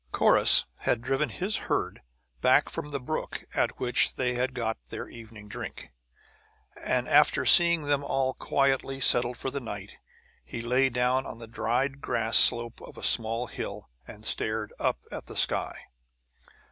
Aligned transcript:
Corrus 0.11 0.65
had 0.77 0.99
driven 1.03 1.29
his 1.29 1.57
herd 1.69 2.01
back 2.41 2.69
from 2.69 2.89
the 2.89 2.99
brook 2.99 3.43
at 3.53 3.79
which 3.79 4.15
they 4.15 4.33
had 4.33 4.55
got 4.55 4.79
their 4.89 5.07
evening 5.07 5.47
drink, 5.47 5.93
and 6.83 7.07
after 7.07 7.45
seeing 7.45 7.83
them 7.83 8.03
all 8.03 8.33
quietly 8.33 8.99
settled 8.99 9.37
for 9.37 9.51
the 9.51 9.59
night, 9.59 9.97
he 10.43 10.63
lay 10.63 10.89
down 10.89 11.27
on 11.27 11.37
the 11.37 11.45
dried 11.45 12.01
grass 12.01 12.39
slope 12.39 12.81
of 12.81 12.97
a 12.97 13.03
small 13.03 13.45
hill, 13.45 13.91
and 14.07 14.25
stared 14.25 14.73
up 14.79 15.01
at 15.11 15.27
the 15.27 15.35
sky. 15.37 15.77